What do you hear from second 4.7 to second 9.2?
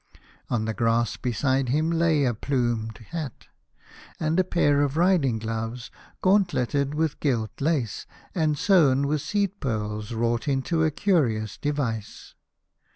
of riding gloves gauntleted with gilt lace, and sewn